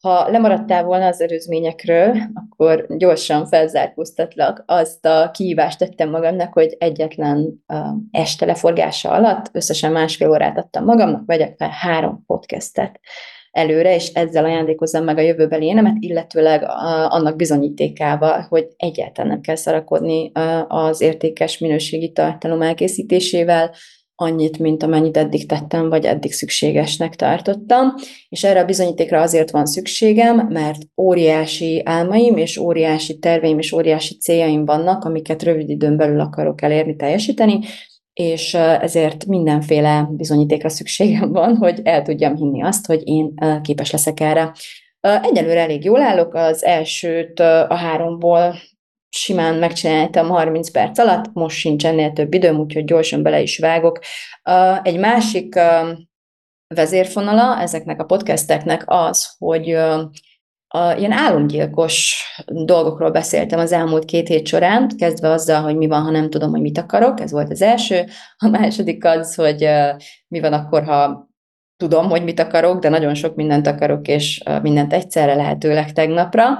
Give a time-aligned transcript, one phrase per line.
[0.00, 4.62] Ha lemaradtál volna az előzményekről, akkor gyorsan felzárkóztatlak.
[4.66, 7.64] Azt a kihívást tettem magamnak, hogy egyetlen
[8.10, 13.00] este leforgása alatt összesen másfél órát adtam magamnak, vegyek fel három podcastet
[13.50, 16.68] előre, és ezzel ajándékozzam meg a jövőbeli énemet, illetőleg uh,
[17.14, 20.32] annak bizonyítékával, hogy egyáltalán nem kell szarakodni
[20.68, 23.70] az értékes minőségi tartalom elkészítésével,
[24.20, 27.94] annyit, mint amennyit eddig tettem, vagy eddig szükségesnek tartottam,
[28.28, 34.16] és erre a bizonyítékra azért van szükségem, mert óriási álmaim, és óriási terveim, és óriási
[34.16, 37.58] céljaim vannak, amiket rövid időn belül akarok elérni, teljesíteni,
[38.12, 44.20] és ezért mindenféle bizonyítékra szükségem van, hogy el tudjam hinni azt, hogy én képes leszek
[44.20, 44.52] erre.
[45.00, 48.54] Egyelőre elég jól állok, az elsőt a háromból
[49.10, 53.98] simán megcsináltam 30 perc alatt, most sincs ennél több időm, úgyhogy gyorsan bele is vágok.
[54.82, 55.58] Egy másik
[56.74, 59.70] vezérfonala ezeknek a podcasteknek az, hogy
[60.72, 66.02] a, ilyen álomgyilkos dolgokról beszéltem az elmúlt két hét során, kezdve azzal, hogy mi van,
[66.02, 68.04] ha nem tudom, hogy mit akarok, ez volt az első.
[68.36, 69.68] A második az, hogy
[70.28, 71.28] mi van akkor, ha
[71.76, 76.58] tudom, hogy mit akarok, de nagyon sok mindent akarok, és mindent egyszerre lehetőleg tegnapra.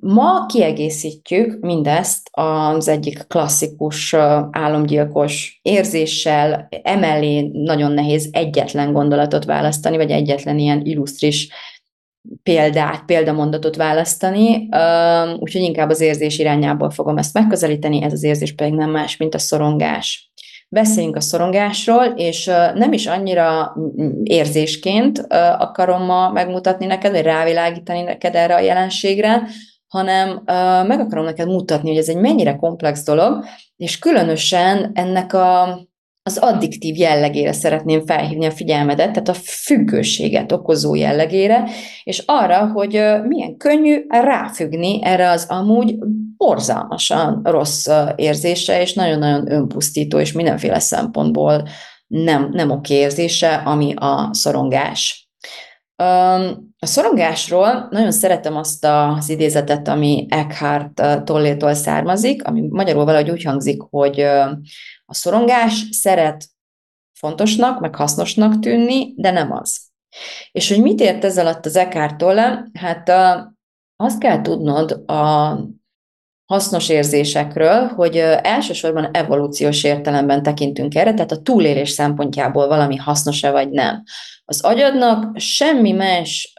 [0.00, 4.14] Ma kiegészítjük mindezt az egyik klasszikus
[4.50, 11.48] álomgyilkos érzéssel, emellé nagyon nehéz egyetlen gondolatot választani, vagy egyetlen ilyen illusztris
[12.42, 14.68] példát, példamondatot választani,
[15.38, 19.34] úgyhogy inkább az érzés irányából fogom ezt megközelíteni, ez az érzés pedig nem más, mint
[19.34, 20.32] a szorongás.
[20.74, 23.76] Beszéljünk a szorongásról, és nem is annyira
[24.22, 25.26] érzésként
[25.58, 29.42] akarom ma megmutatni neked, vagy rávilágítani neked erre a jelenségre,
[29.88, 30.42] hanem
[30.86, 33.44] meg akarom neked mutatni, hogy ez egy mennyire komplex dolog,
[33.76, 35.78] és különösen ennek a
[36.26, 41.68] az addiktív jellegére szeretném felhívni a figyelmedet, tehát a függőséget okozó jellegére,
[42.04, 42.92] és arra, hogy
[43.26, 45.94] milyen könnyű ráfüggni erre az amúgy
[46.36, 51.68] borzalmasan rossz érzése, és nagyon-nagyon önpusztító, és mindenféle szempontból
[52.06, 55.28] nem, nem oké érzése, ami a szorongás.
[56.84, 63.42] A szorongásról nagyon szeretem azt az idézetet, ami Eckhart tollétól származik, ami magyarul valahogy úgy
[63.42, 64.20] hangzik, hogy
[65.04, 66.44] a szorongás szeret
[67.18, 69.80] fontosnak, meg hasznosnak tűnni, de nem az.
[70.52, 72.66] És hogy mit ért ez alatt az Eckhart Tolle?
[72.72, 73.12] Hát
[73.96, 75.52] azt kell tudnod a
[76.54, 83.70] hasznos érzésekről, hogy elsősorban evolúciós értelemben tekintünk erre, tehát a túlélés szempontjából valami hasznos-e vagy
[83.70, 84.02] nem.
[84.46, 86.52] Az agyadnak semmi más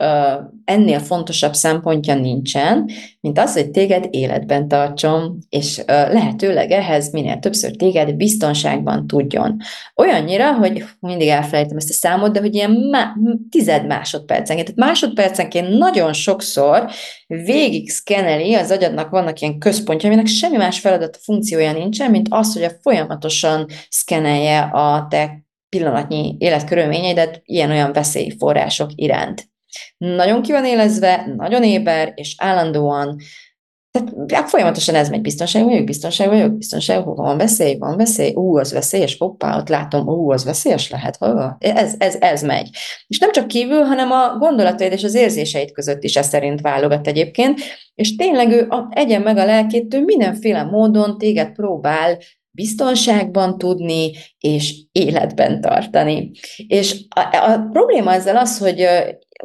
[0.66, 2.90] ennél fontosabb szempontja nincsen,
[3.22, 9.58] mint az, hogy téged életben tartson, és lehetőleg ehhez minél többször téged biztonságban tudjon.
[9.96, 13.14] Olyannyira, hogy mindig elfelejtem ezt a számot, de hogy ilyen má-
[13.50, 16.90] tized másodpercenként, tehát másodpercenként nagyon sokszor
[17.28, 22.54] végig szkeneli, az agyadnak vannak ilyen központja, aminek semmi más feladat, funkciója nincsen, mint az,
[22.54, 29.50] hogy a folyamatosan szkenelje a te pillanatnyi életkörülményeidet ilyen-olyan veszélyforrások iránt.
[29.98, 33.18] Nagyon ki van élezve, nagyon éber, és állandóan
[33.96, 38.34] tehát hát folyamatosan ez megy, biztonság vagyok, biztonság vagyok, biztonság, hova van veszély, van veszély,
[38.34, 41.58] ú, az veszélyes, hoppá, ott látom, ú, az veszélyes lehet, hova?
[41.60, 42.70] Ez, ez, ez megy.
[43.08, 47.08] És nem csak kívül, hanem a gondolataid és az érzéseid között is ez szerint válogat
[47.08, 47.60] egyébként,
[47.96, 52.18] és tényleg ő egyen meg a lelkét, ő mindenféle módon téged próbál
[52.52, 56.32] biztonságban tudni, és életben tartani.
[56.68, 58.88] És a, a probléma ezzel az, hogy,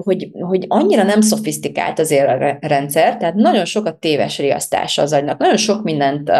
[0.03, 2.15] hogy, hogy annyira nem szofisztikált az
[2.61, 6.31] rendszer, tehát nagyon sok a téves riasztása az agynak, nagyon sok mindent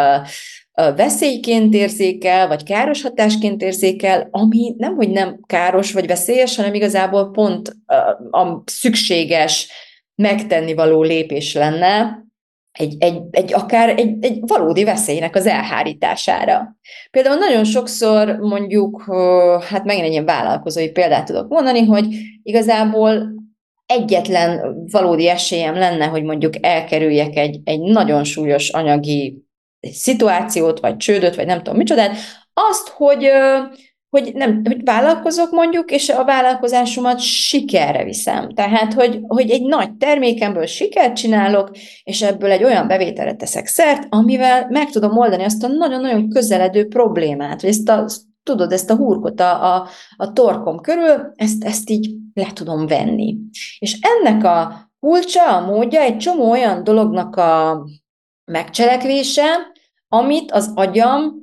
[0.95, 7.31] veszélyként érzékel, vagy káros hatásként érzékel, ami nem, hogy nem káros vagy veszélyes, hanem igazából
[7.31, 7.75] pont
[8.31, 9.69] a szükséges,
[10.15, 12.19] megtenni való lépés lenne,
[12.71, 16.75] egy, egy, egy akár egy, egy valódi veszélynek az elhárítására.
[17.11, 19.03] Például nagyon sokszor mondjuk,
[19.69, 22.05] hát megint egy ilyen vállalkozói példát tudok mondani, hogy
[22.43, 23.33] igazából
[23.91, 29.43] egyetlen valódi esélyem lenne, hogy mondjuk elkerüljek egy, egy nagyon súlyos anyagi
[29.79, 32.15] szituációt, vagy csődöt, vagy nem tudom micsodát,
[32.53, 33.29] azt, hogy
[34.09, 38.49] hogy, nem, hogy vállalkozok mondjuk, és a vállalkozásomat sikerre viszem.
[38.53, 41.71] Tehát, hogy, hogy egy nagy termékemből sikert csinálok,
[42.03, 46.87] és ebből egy olyan bevételre teszek szert, amivel meg tudom oldani azt a nagyon-nagyon közeledő
[46.87, 48.05] problémát, hogy ezt a,
[48.43, 53.37] tudod, ezt a hurkot a, a, a torkom körül, ezt, ezt így le tudom venni.
[53.79, 57.83] És ennek a kulcsa, a módja egy csomó olyan dolognak a
[58.51, 59.45] megcselekvése,
[60.07, 61.39] amit az agyam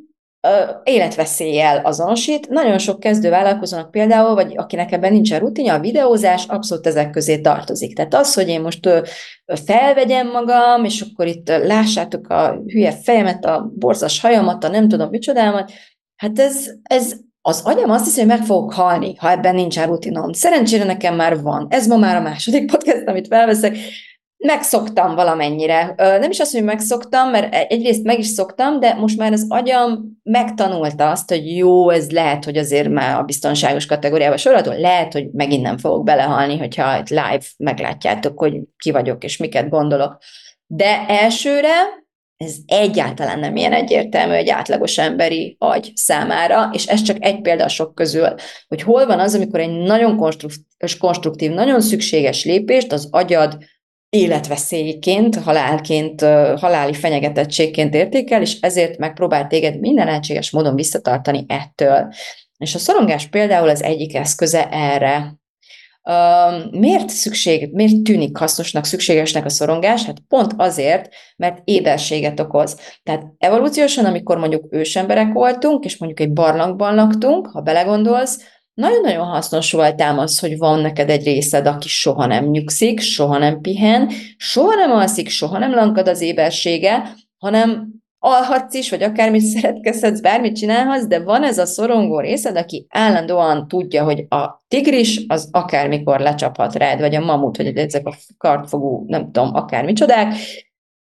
[0.82, 2.48] életveszéllyel azonosít.
[2.48, 7.40] Nagyon sok kezdő vállalkozónak például, vagy akinek ebben nincsen rutinja, a videózás abszolút ezek közé
[7.40, 7.94] tartozik.
[7.94, 8.88] Tehát az, hogy én most
[9.64, 15.08] felvegyem magam, és akkor itt lássátok a hülye fejemet, a borzas hajamat, a nem tudom
[15.08, 15.72] micsodámat,
[16.18, 20.32] hát ez, ez az agyam azt hiszi, hogy meg fogok halni, ha ebben nincsen rutinom.
[20.32, 21.66] Szerencsére nekem már van.
[21.70, 23.76] Ez ma már a második podcast, amit felveszek
[24.38, 25.94] megszoktam valamennyire.
[25.96, 29.46] Nem is azt, hogy megszoktam, mert e, egyrészt meg is szoktam, de most már az
[29.48, 35.12] agyam megtanulta azt, hogy jó, ez lehet, hogy azért már a biztonságos kategóriába sorolható, lehet,
[35.12, 40.18] hogy megint nem fogok belehalni, hogyha live meglátjátok, hogy ki vagyok és miket gondolok.
[40.66, 42.06] De elsőre
[42.38, 47.64] ez egyáltalán nem ilyen egyértelmű egy átlagos emberi agy számára, és ez csak egy példa
[47.64, 48.34] a sok közül,
[48.68, 50.16] hogy hol van az, amikor egy nagyon
[50.98, 53.58] konstruktív, nagyon szükséges lépést az agyad
[54.08, 56.20] életveszélyként, halálként,
[56.60, 62.12] haláli fenyegetettségként értékel, és ezért megpróbál téged minden lehetséges módon visszatartani ettől.
[62.56, 65.38] És a szorongás például az egyik eszköze erre.
[66.70, 70.04] Miért szükség, miért tűnik hasznosnak, szükségesnek a szorongás?
[70.04, 72.80] Hát pont azért, mert éberséget okoz.
[73.02, 78.38] Tehát evolúciósan, amikor mondjuk ősemberek voltunk, és mondjuk egy barlangban laktunk, ha belegondolsz,
[78.74, 83.60] nagyon-nagyon hasznos voltám az, hogy van neked egy részed, aki soha nem nyugszik, soha nem
[83.60, 90.20] pihen, soha nem alszik, soha nem lankad az ébersége, hanem alhatsz is, vagy akármit szeretkezhetsz,
[90.20, 95.48] bármit csinálhatsz, de van ez a szorongó részed, aki állandóan tudja, hogy a tigris az
[95.52, 100.34] akármikor lecsaphat rád, vagy a mamut, vagy ezek a kartfogú, nem tudom, akármicsodák.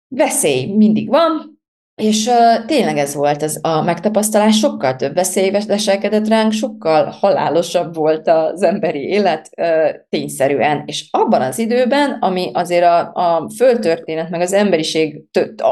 [0.08, 1.55] Veszély mindig van,
[1.96, 7.96] és uh, tényleg ez volt ez a megtapasztalás, sokkal több veszély leselkedett ránk, sokkal halálosabb
[7.96, 9.68] volt az emberi élet uh,
[10.10, 10.84] tényszerűen.
[10.86, 15.22] És abban az időben, ami azért a, a földtörténet, meg az emberiség,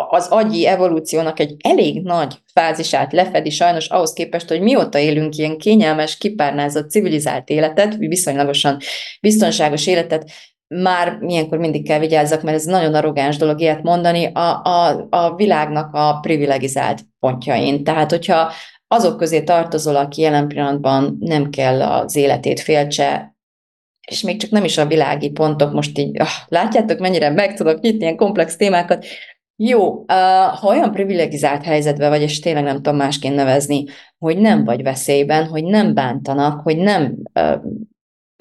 [0.09, 5.57] az agyi evolúciónak egy elég nagy fázisát lefedi sajnos ahhoz képest, hogy mióta élünk ilyen
[5.57, 8.77] kényelmes, kipárnázott, civilizált életet, viszonylagosan
[9.21, 10.31] biztonságos életet,
[10.67, 15.35] már milyenkor mindig kell vigyázzak, mert ez nagyon arrogáns dolog ilyet mondani, a, a, a
[15.35, 17.83] világnak a privilegizált pontjain.
[17.83, 18.51] Tehát, hogyha
[18.87, 23.35] azok közé tartozol, aki jelen pillanatban nem kell az életét féltse,
[24.07, 27.79] és még csak nem is a világi pontok, most így, ah, látjátok, mennyire meg tudok
[27.79, 29.05] nyitni ilyen komplex témákat,
[29.55, 30.05] jó,
[30.59, 33.85] ha olyan privilegizált helyzetben vagy, és tényleg nem tudom másként nevezni,
[34.17, 37.15] hogy nem vagy veszélyben, hogy nem bántanak, hogy nem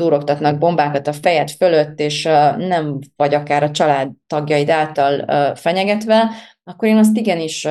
[0.02, 2.22] durogtatnak bombákat a fejed fölött, és
[2.58, 6.31] nem vagy akár a család tagjaid által fenyegetve,
[6.64, 7.69] akkor én azt igenis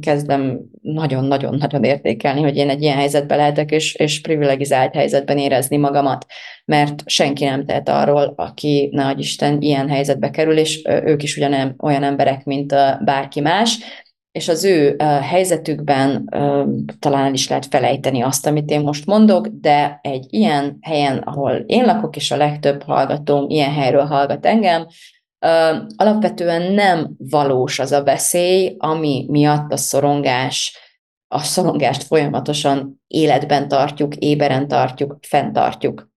[0.00, 6.26] kezdem nagyon-nagyon-nagyon értékelni, hogy én egy ilyen helyzetben lehetek, és, és privilegizált helyzetben érezni magamat,
[6.64, 11.74] mert senki nem tehet arról, aki, nagy Isten, ilyen helyzetbe kerül, és ők is ugyan
[11.78, 12.74] olyan emberek, mint
[13.04, 13.78] bárki más,
[14.32, 16.28] és az ő helyzetükben
[16.98, 21.84] talán is lehet felejteni azt, amit én most mondok, de egy ilyen helyen, ahol én
[21.84, 24.86] lakok, és a legtöbb hallgatóm ilyen helyről hallgat engem,
[25.96, 30.76] alapvetően nem valós az a veszély, ami miatt a szorongás,
[31.28, 36.10] a szorongást folyamatosan életben tartjuk, éberen tartjuk, fenntartjuk.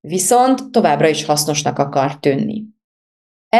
[0.00, 2.64] Viszont továbbra is hasznosnak akar tűnni.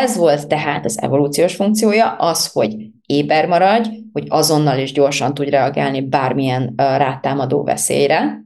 [0.00, 2.76] Ez volt tehát az evolúciós funkciója, az, hogy
[3.07, 8.41] éber maradj, hogy azonnal és gyorsan tudj reagálni bármilyen rátámadó veszélyre.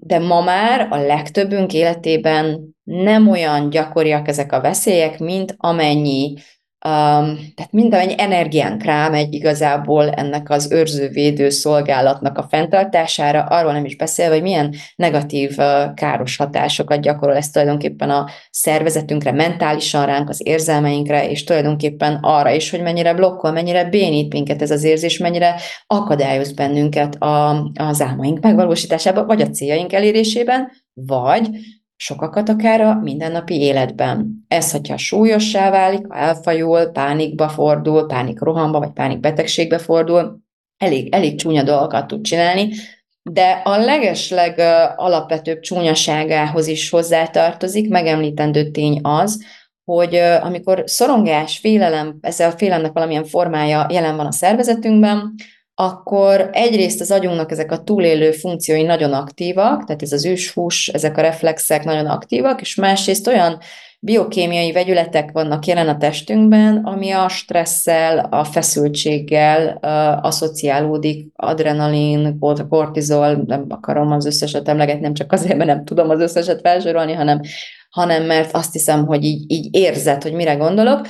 [0.00, 6.34] De ma már a legtöbbünk életében nem olyan gyakoriak ezek a veszélyek, mint amennyi
[6.84, 13.96] Um, tehát amennyi energiánk rámegy igazából ennek az őrzővédő szolgálatnak a fenntartására, arról nem is
[13.96, 20.40] beszélve, hogy milyen negatív, uh, káros hatásokat gyakorol ez tulajdonképpen a szervezetünkre, mentálisan ránk, az
[20.44, 25.54] érzelmeinkre, és tulajdonképpen arra is, hogy mennyire blokkol, mennyire bénít minket ez az érzés, mennyire
[25.86, 31.48] akadályoz bennünket a, az álmaink megvalósításában, vagy a céljaink elérésében, vagy
[32.00, 34.44] sokakat akár a mindennapi életben.
[34.48, 40.38] Ez, hogyha súlyossá válik, ha elfajul, pánikba fordul, pánik rohamba vagy pánik betegségbe fordul,
[40.76, 42.70] elég, elég csúnya dolgokat tud csinálni,
[43.22, 44.58] de a legesleg
[44.96, 49.44] alapvetőbb csúnyaságához is hozzátartozik, megemlítendő tény az,
[49.84, 55.34] hogy amikor szorongás, félelem, ez a félelemnek valamilyen formája jelen van a szervezetünkben,
[55.80, 61.16] akkor egyrészt az agyunknak ezek a túlélő funkciói nagyon aktívak, tehát ez az őshús, ezek
[61.16, 63.58] a reflexek nagyon aktívak, és másrészt olyan
[64.00, 73.42] biokémiai vegyületek vannak jelen a testünkben, ami a stresszel, a feszültséggel uh, asszociálódik, adrenalin, kortizol,
[73.46, 77.40] nem akarom az összeset emlegetni, nem csak azért, mert nem tudom az összeset felsorolni, hanem,
[77.90, 81.06] hanem mert azt hiszem, hogy így, így érzed, hogy mire gondolok,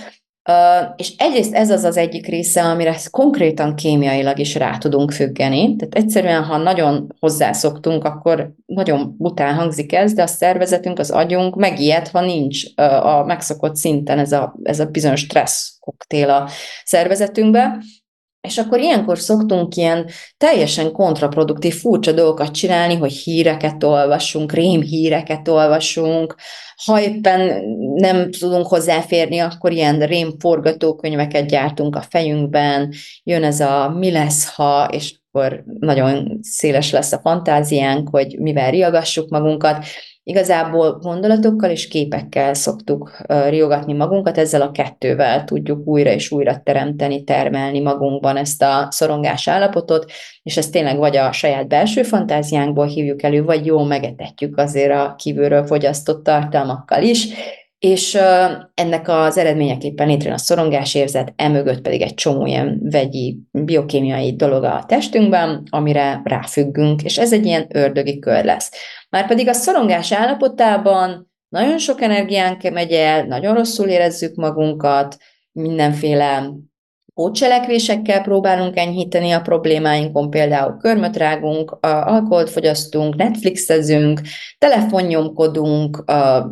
[0.97, 5.77] és egyrészt ez az az egyik része, amire konkrétan kémiailag is rá tudunk függeni.
[5.77, 11.57] Tehát egyszerűen, ha nagyon hozzászoktunk, akkor nagyon bután hangzik ez, de a szervezetünk, az agyunk
[11.57, 12.63] megijed, ha nincs
[13.03, 16.49] a megszokott szinten ez a, ez a bizonyos stressz koktél a
[16.85, 17.79] szervezetünkbe.
[18.41, 26.35] És akkor ilyenkor szoktunk ilyen teljesen kontraproduktív, furcsa dolgokat csinálni, hogy híreket olvasunk, rémhíreket olvasunk,
[26.85, 27.63] ha éppen
[27.95, 32.93] nem tudunk hozzáférni, akkor ilyen rémforgatókönyveket gyártunk a fejünkben,
[33.23, 38.71] jön ez a mi lesz, ha, és akkor nagyon széles lesz a fantáziánk, hogy mivel
[38.71, 39.85] riagassuk magunkat.
[40.29, 47.25] Igazából gondolatokkal és képekkel szoktuk riogatni magunkat, ezzel a kettővel tudjuk újra és újra teremteni,
[47.25, 50.11] termelni magunkban ezt a szorongás állapotot,
[50.43, 55.15] és ezt tényleg vagy a saját belső fantáziánkból hívjuk elő, vagy jól megetetjük azért a
[55.19, 57.29] kívülről fogyasztott tartalmakkal is,
[57.79, 58.19] és
[58.75, 64.85] ennek az eredményeképpen létrejön a szorongásérzet, emögött pedig egy csomó ilyen vegyi, biokémiai dolog a
[64.87, 68.71] testünkben, amire ráfüggünk, és ez egy ilyen ördögi kör lesz.
[69.11, 75.17] Márpedig a szorongás állapotában nagyon sok energiánk megy el, nagyon rosszul érezzük magunkat,
[75.53, 76.51] mindenféle
[77.19, 84.21] pótcselekvésekkel próbálunk enyhíteni a problémáinkon, például körmöt rágunk, alkoholt fogyasztunk, Netflixezünk,
[84.59, 86.05] telefonnyomkodunk,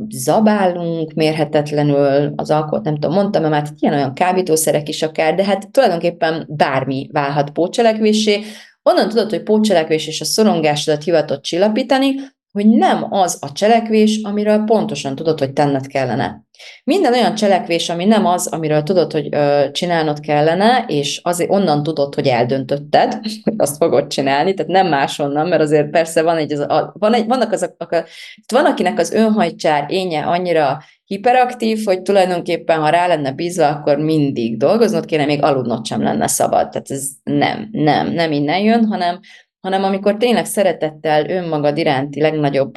[0.09, 5.45] zabálunk mérhetetlenül, az alkoholt nem tudom, mondtam, mert hát ilyen olyan kábítószerek is akár, de
[5.45, 8.41] hát tulajdonképpen bármi válhat pótcselekvésé,
[8.83, 12.15] Onnan tudod, hogy pótcselekvés és a szorongásodat hivatott csillapítani,
[12.57, 16.45] hogy nem az a cselekvés, amiről pontosan tudod, hogy tenned kellene.
[16.85, 21.83] Minden olyan cselekvés, ami nem az, amiről tudod, hogy ö, csinálnod kellene, és azért onnan
[21.83, 23.13] tudod, hogy eldöntötted,
[23.45, 27.15] hogy azt fogod csinálni, tehát nem máshonnan, mert azért persze van egy, az, a, van
[27.15, 28.05] egy vannak azok, a,
[28.53, 34.57] van akinek az önhajcsár énje annyira hiperaktív, hogy tulajdonképpen, ha rá lenne bízva, akkor mindig
[34.57, 36.69] dolgoznod kéne, még aludnod sem lenne szabad.
[36.69, 39.21] Tehát ez nem, nem, nem innen jön, hanem
[39.67, 42.75] hanem amikor tényleg szeretettel önmagad iránti legnagyobb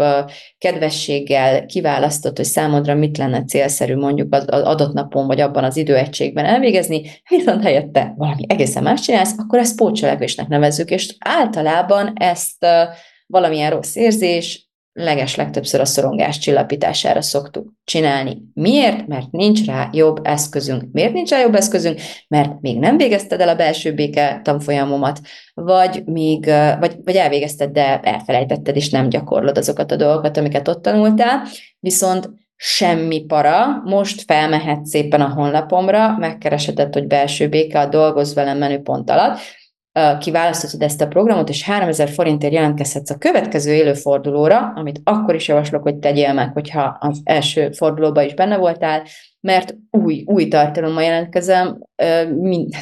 [0.58, 6.46] kedvességgel kiválasztott, hogy számodra mit lenne célszerű mondjuk az adott napon, vagy abban az időegységben
[6.46, 12.66] elvégezni, viszont helyette valami egészen más csinálsz, akkor ezt pótcselekvésnek nevezzük, és általában ezt
[13.28, 14.69] valamilyen rossz érzés,
[15.00, 18.38] leges legtöbbször a szorongás csillapítására szoktuk csinálni.
[18.54, 19.08] Miért?
[19.08, 20.84] Mert nincs rá jobb eszközünk.
[20.92, 22.00] Miért nincs rá jobb eszközünk?
[22.28, 25.20] Mert még nem végezted el a belső béke tanfolyamomat,
[25.54, 26.46] vagy, még,
[26.80, 31.42] vagy, vagy elvégezted, de elfelejtetted, és nem gyakorlod azokat a dolgokat, amiket ott tanultál,
[31.80, 38.58] viszont semmi para, most felmehet szépen a honlapomra, megkeresheted, hogy belső béke, a dolgoz velem
[38.58, 39.40] menüpont alatt,
[40.20, 45.84] kiválasztod ezt a programot, és 3000 forintért jelentkezhetsz a következő élőfordulóra, amit akkor is javaslok,
[45.84, 49.04] hogy tegyél meg, hogyha az első fordulóban is benne voltál,
[49.42, 51.80] mert új, új tartalommal jelentkezem,
[52.40, 52.74] mind,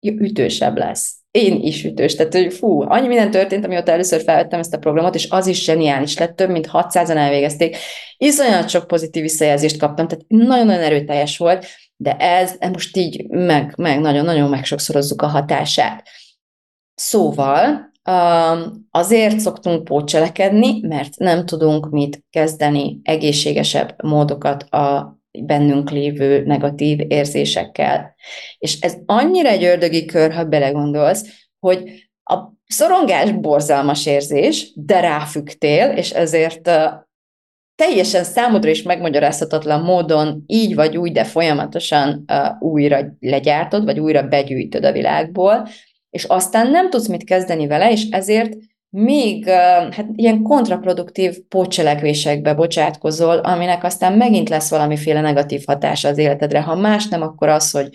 [0.20, 1.14] ütősebb lesz.
[1.30, 5.14] Én is ütős, tehát hogy fú, annyi minden történt, amióta először felvettem ezt a programot,
[5.14, 7.76] és az is zseniális lett, több mint 600-an elvégezték.
[8.16, 14.00] Iszonyat sok pozitív visszajelzést kaptam, tehát nagyon-nagyon erőteljes volt, de ez most így meg, meg
[14.00, 16.02] nagyon-nagyon megsokszorozzuk a hatását.
[16.94, 17.92] Szóval
[18.90, 28.14] azért szoktunk pócselekedni, mert nem tudunk mit kezdeni egészségesebb módokat a bennünk lévő negatív érzésekkel.
[28.58, 35.90] És ez annyira egy ördögi kör, ha belegondolsz, hogy a szorongás borzalmas érzés, de ráfügtél,
[35.90, 36.70] és ezért
[37.74, 42.24] teljesen számodra is megmagyarázhatatlan módon így vagy úgy, de folyamatosan
[42.58, 45.68] újra legyártod, vagy újra begyűjtöd a világból,
[46.14, 48.56] és aztán nem tudsz mit kezdeni vele, és ezért
[48.90, 49.48] még
[49.90, 56.60] hát ilyen kontraproduktív pótcselekvésekbe bocsátkozol, aminek aztán megint lesz valamiféle negatív hatása az életedre.
[56.60, 57.88] Ha más nem, akkor az, hogy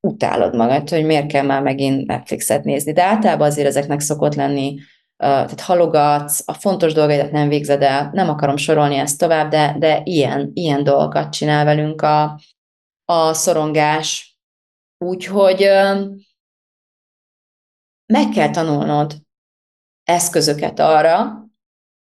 [0.00, 2.92] utálod magad, hogy miért kell már megint Netflixet nézni.
[2.92, 4.78] De általában azért ezeknek szokott lenni,
[5.16, 10.00] tehát halogatsz, a fontos dolgaidat nem végzed el, nem akarom sorolni ezt tovább, de, de
[10.04, 12.40] ilyen, ilyen dolgokat csinál velünk a,
[13.04, 14.38] a szorongás.
[15.04, 15.68] Úgyhogy
[18.10, 19.22] meg kell tanulnod
[20.04, 21.44] eszközöket arra,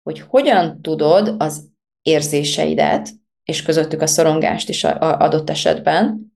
[0.03, 1.71] hogy hogyan tudod az
[2.03, 3.11] érzéseidet,
[3.43, 6.33] és közöttük a szorongást is adott esetben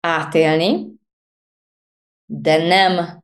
[0.00, 0.86] átélni,
[2.24, 3.22] de nem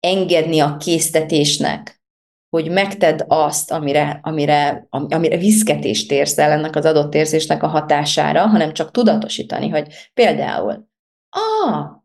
[0.00, 2.02] engedni a késztetésnek,
[2.48, 8.46] hogy megtedd azt, amire, amire, amire viszketést érsz el ennek az adott érzésnek a hatására,
[8.46, 10.88] hanem csak tudatosítani, hogy például,
[11.28, 11.97] ah,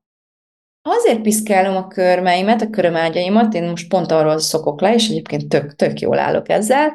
[0.83, 5.75] azért piszkálom a körmeimet, a körömágyaimat, én most pont arról szokok le, és egyébként tök,
[5.75, 6.93] tök jól állok ezzel,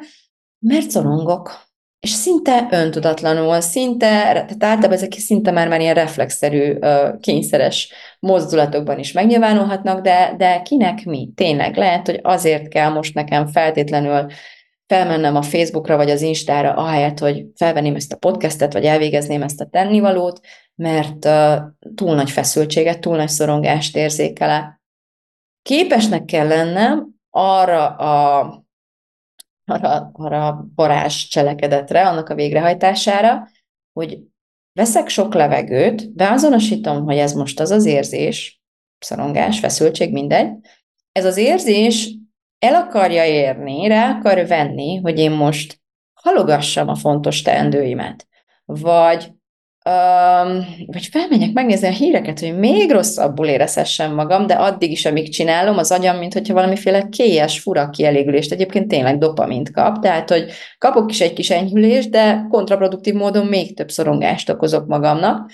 [0.59, 1.67] mert szorongok.
[1.99, 6.77] És szinte öntudatlanul, szinte, tehát általában ezek szinte már, már ilyen reflexzerű,
[7.19, 11.29] kényszeres mozdulatokban is megnyilvánulhatnak, de, de kinek mi?
[11.35, 14.25] Tényleg lehet, hogy azért kell most nekem feltétlenül
[14.89, 19.61] felmennem a Facebookra vagy az Instára, ahelyett, hogy felvenném ezt a podcastet, vagy elvégezném ezt
[19.61, 20.39] a tennivalót,
[20.75, 21.57] mert uh,
[21.95, 24.81] túl nagy feszültséget, túl nagy szorongást érzékelek.
[25.61, 28.67] Képesnek kell lennem arra a
[29.65, 33.47] arra, arra a cselekedetre, annak a végrehajtására,
[33.93, 34.19] hogy
[34.73, 38.61] veszek sok levegőt, beazonosítom, hogy ez most az az érzés,
[38.99, 40.49] szorongás, feszültség, mindegy,
[41.11, 42.18] ez az érzés
[42.59, 45.81] el akarja érni, rá akar venni, hogy én most
[46.13, 48.27] halogassam a fontos teendőimet,
[48.65, 49.31] vagy
[49.85, 55.29] Um, vagy felmenjek megnézni a híreket, hogy még rosszabbul érezhessem magam, de addig is, amíg
[55.29, 60.51] csinálom, az agyam, mint hogyha valamiféle kélyes, fura kielégülést, egyébként tényleg dopamint kap, tehát, hogy
[60.77, 65.51] kapok is egy kis enyhülést, de kontraproduktív módon még több szorongást okozok magamnak.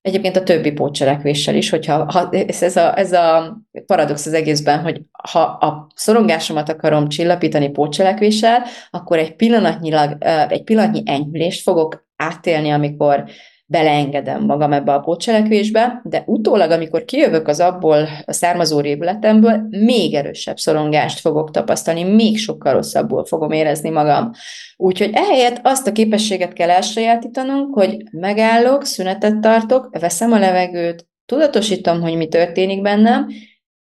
[0.00, 5.00] Egyébként a többi pótcselekvéssel is, hogyha ha, ez, a, ez a paradox az egészben, hogy
[5.30, 10.16] ha a szorongásomat akarom csillapítani pótcselekvéssel, akkor egy pillanatnyilag,
[10.48, 13.24] egy pillanatnyi enyhülést fogok átélni, amikor
[13.70, 20.14] beleengedem magam ebbe a pótcselekvésbe, de utólag, amikor kijövök az abból a származó révületemből, még
[20.14, 24.30] erősebb szorongást fogok tapasztalni, még sokkal rosszabbul fogom érezni magam.
[24.76, 32.00] Úgyhogy ehelyett azt a képességet kell elsajátítanunk, hogy megállok, szünetet tartok, veszem a levegőt, tudatosítom,
[32.00, 33.26] hogy mi történik bennem,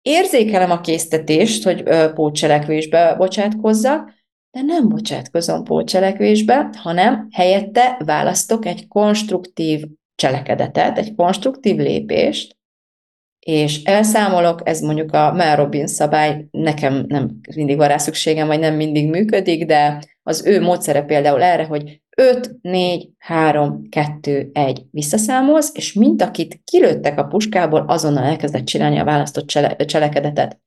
[0.02, 1.82] érzékelem a késztetést, hogy
[2.14, 4.14] pótcselekvésbe bocsátkozzak,
[4.56, 9.84] de nem bocsátkozom pótcselekvésbe, hanem helyette választok egy konstruktív
[10.14, 12.56] cselekedetet, egy konstruktív lépést,
[13.38, 18.58] és elszámolok, ez mondjuk a Mel Robbins szabály, nekem nem mindig van rá szükségem, vagy
[18.58, 24.84] nem mindig működik, de az ő módszere például erre, hogy 5, 4, 3, 2, 1
[24.90, 30.60] visszaszámolsz, és mint akit kilőttek a puskából, azonnal elkezdett csinálni a választott csele- cselekedetet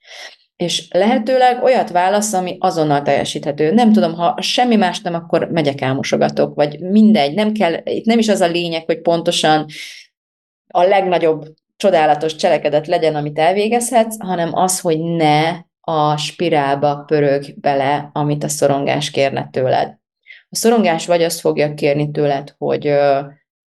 [0.59, 3.71] és lehetőleg olyat válasz, ami azonnal teljesíthető.
[3.71, 8.19] Nem tudom, ha semmi más nem, akkor megyek elmosogatok, vagy mindegy, nem kell, itt nem
[8.19, 9.65] is az a lényeg, hogy pontosan
[10.67, 11.45] a legnagyobb
[11.77, 18.49] csodálatos cselekedet legyen, amit elvégezhetsz, hanem az, hogy ne a spirálba pörög bele, amit a
[18.49, 19.97] szorongás kérne tőled.
[20.49, 22.93] A szorongás vagy azt fogja kérni tőled, hogy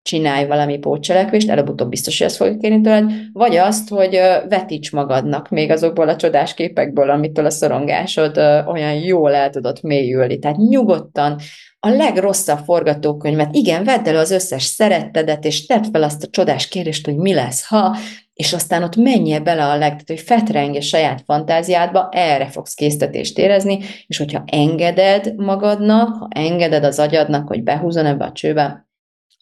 [0.08, 5.50] csinálj valami pótcselekvést, előbb-utóbb biztos, hogy ezt fogja kérni tőled, vagy azt, hogy vetíts magadnak
[5.50, 10.40] még azokból a csodás képekből, amitől a szorongásod olyan jól el tudott mélyülni.
[10.40, 11.40] Tehát nyugodtan
[11.80, 16.68] a legrosszabb forgatókönyvet, igen, vedd elő az összes szerettedet, és tedd fel azt a csodás
[16.68, 17.96] kérést, hogy mi lesz, ha,
[18.34, 22.74] és aztán ott menjél bele a leg, tehát, hogy fetrengj a saját fantáziádba, erre fogsz
[22.74, 28.87] késztetést érezni, és hogyha engeded magadnak, ha engeded az agyadnak, hogy behúzon ebbe a csőbe,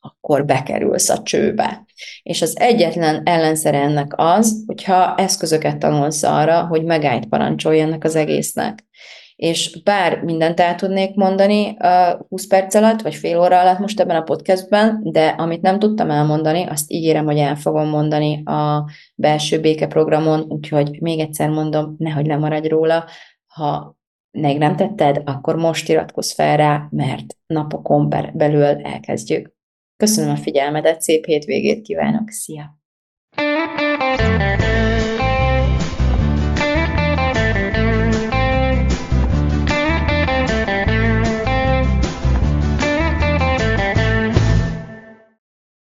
[0.05, 1.85] akkor bekerülsz a csőbe.
[2.23, 8.15] És az egyetlen ellenszere ennek az, hogyha eszközöket tanulsz arra, hogy megállt parancsolj ennek az
[8.15, 8.85] egésznek.
[9.35, 13.99] És bár mindent el tudnék mondani uh, 20 perc alatt, vagy fél óra alatt most
[13.99, 18.89] ebben a podcastben, de amit nem tudtam elmondani, azt ígérem, hogy el fogom mondani a
[19.15, 23.05] belső béke programon, úgyhogy még egyszer mondom, nehogy lemaradj róla,
[23.47, 23.95] ha
[24.31, 29.54] még nem tetted, akkor most iratkozz fel rá, mert napokon belül elkezdjük.
[29.97, 32.79] Köszönöm a figyelmedet, szép hétvégét kívánok, szia!